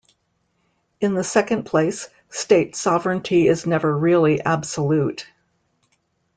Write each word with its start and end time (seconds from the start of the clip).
In 0.99 1.13
the 1.13 1.23
second 1.23 1.65
place, 1.65 2.09
state 2.31 2.75
sovereignty 2.75 3.47
is 3.47 3.67
never 3.67 3.95
really 3.95 4.41
absolute. 4.41 5.27